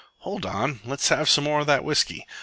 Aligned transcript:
Hold 0.21 0.47
on! 0.47 0.79
Let's 0.83 1.09
have 1.09 1.29
some 1.29 1.43
more 1.43 1.59
of 1.59 1.67
that 1.67 1.83
whisky. 1.83 2.25